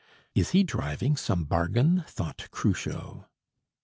[0.33, 3.29] "Is he driving some bargain?" thought Cruchot.